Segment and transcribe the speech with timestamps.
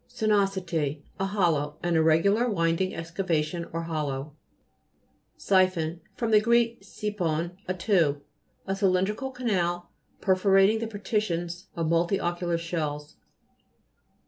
[0.07, 4.35] SINUO'SITT A hollow, an irregular, winding excavation or hollow.
[5.37, 6.25] SI'PHOW fr.
[6.39, 6.55] gr.
[6.81, 8.23] siphon, a tube.
[8.65, 13.17] A cylindrical canal, perforating the partitions of multilocular shells.